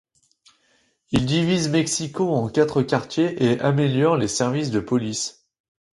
[1.11, 5.45] Il divise Mexico en quatre quartiers et améliore les services de police.